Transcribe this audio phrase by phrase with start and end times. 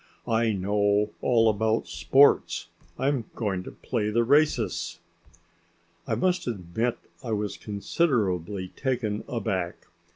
[0.27, 2.69] "I know all about sports.
[2.97, 4.99] I'm going to play the races!"
[6.07, 9.85] I must admit I was considerably taken aback.